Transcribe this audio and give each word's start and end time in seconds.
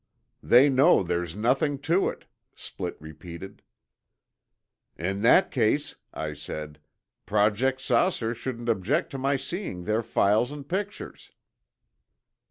"They 0.41 0.67
know 0.67 1.03
there's 1.03 1.35
nothing 1.35 1.77
to 1.81 2.09
it," 2.09 2.25
Splitt 2.55 2.95
repeated. 2.99 3.61
"In 4.97 5.21
that 5.21 5.51
case," 5.51 5.93
I 6.11 6.33
said, 6.33 6.79
"Project 7.27 7.79
'Saucer' 7.81 8.33
shouldn't 8.33 8.67
object 8.67 9.11
to 9.11 9.19
my 9.19 9.35
seeing 9.35 9.83
their 9.83 10.01
files 10.01 10.51
and 10.51 10.67
pictures." 10.67 11.29